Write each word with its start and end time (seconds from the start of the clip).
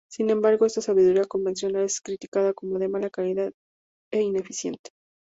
Sin 0.09 0.31
embargo, 0.31 0.65
esta 0.65 0.81
sabiduría 0.81 1.25
convencional 1.25 1.83
es 1.83 2.01
criticada 2.01 2.55
como 2.55 2.79
de 2.79 2.87
mala 2.89 3.11
calidad 3.11 3.51
e 4.11 4.21
ineficiente. 4.23 4.89